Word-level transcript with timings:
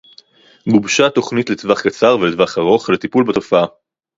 גובשה 0.69 1.09
תוכנית 1.09 1.49
לטווח 1.49 1.81
קצר 1.81 2.17
ולטווח 2.21 2.57
ארוך 2.57 2.89
לטיפול 2.89 3.23
בתופעה 3.23 3.65